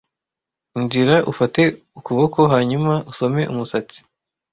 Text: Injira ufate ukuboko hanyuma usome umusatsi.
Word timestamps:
Injira 0.79 1.15
ufate 1.31 1.61
ukuboko 1.99 2.39
hanyuma 2.53 2.93
usome 3.11 3.41
umusatsi. 3.51 3.99